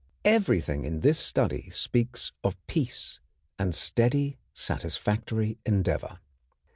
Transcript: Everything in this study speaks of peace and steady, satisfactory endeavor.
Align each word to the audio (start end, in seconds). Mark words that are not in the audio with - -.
Everything 0.25 0.83
in 0.83 1.01
this 1.01 1.19
study 1.19 1.69
speaks 1.69 2.31
of 2.43 2.57
peace 2.65 3.19
and 3.59 3.75
steady, 3.75 4.39
satisfactory 4.51 5.59
endeavor. 5.63 6.17